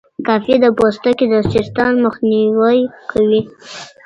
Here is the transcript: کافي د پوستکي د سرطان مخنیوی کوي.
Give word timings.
کافي 0.27 0.55
د 0.63 0.65
پوستکي 0.77 1.25
د 1.31 1.35
سرطان 1.51 1.93
مخنیوی 2.05 2.79
کوي. 3.11 3.41